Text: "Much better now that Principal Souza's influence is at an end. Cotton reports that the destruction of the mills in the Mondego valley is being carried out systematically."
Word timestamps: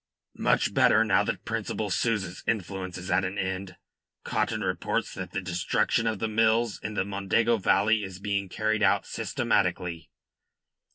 "Much 0.39 0.73
better 0.73 1.03
now 1.03 1.23
that 1.23 1.45
Principal 1.45 1.91
Souza's 1.91 2.43
influence 2.47 2.97
is 2.97 3.11
at 3.11 3.23
an 3.23 3.37
end. 3.37 3.75
Cotton 4.23 4.61
reports 4.61 5.13
that 5.13 5.29
the 5.29 5.41
destruction 5.41 6.07
of 6.07 6.17
the 6.17 6.27
mills 6.27 6.79
in 6.81 6.95
the 6.95 7.05
Mondego 7.05 7.57
valley 7.61 8.01
is 8.03 8.17
being 8.17 8.49
carried 8.49 8.81
out 8.81 9.05
systematically." 9.05 10.09